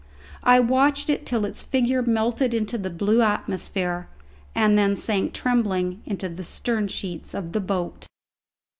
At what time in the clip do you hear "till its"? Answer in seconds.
1.27-1.61